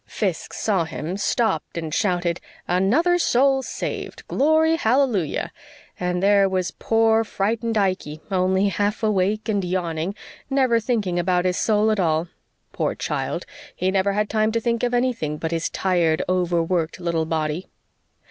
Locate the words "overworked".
16.27-16.99